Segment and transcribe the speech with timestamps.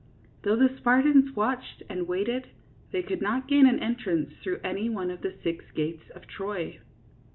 [0.41, 2.47] Though the Spartans watched and waited,
[2.89, 6.79] they could not gain an entrance through any one of the six gates of Troy.